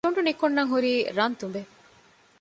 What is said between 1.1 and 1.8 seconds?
ރަން ތުނބެއް